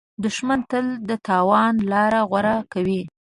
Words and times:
دښمن 0.23 0.59
تل 0.71 0.87
د 1.09 1.11
تاوان 1.27 1.73
لاره 1.91 2.19
غوره 2.29 2.55
کوي 2.73 3.01